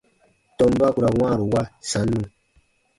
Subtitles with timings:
[0.57, 2.21] Tɔmba ku ra wãaru wa sannu.